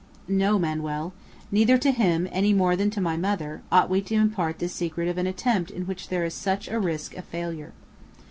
"No, 0.27 0.57
Manoel. 0.57 1.13
Neither 1.51 1.77
to 1.77 1.91
him, 1.91 2.27
any 2.31 2.53
more 2.53 2.75
than 2.75 2.89
to 2.89 2.99
my 2.99 3.17
mother, 3.17 3.61
ought 3.71 3.87
we 3.87 4.01
to 4.01 4.15
impart 4.15 4.57
the 4.57 4.67
secret 4.67 5.07
of 5.07 5.19
an 5.19 5.27
attempt 5.27 5.69
in 5.69 5.83
which 5.83 6.09
there 6.09 6.25
is 6.25 6.33
such 6.33 6.67
a 6.67 6.79
risk 6.79 7.15
of 7.15 7.25
failure." 7.25 7.71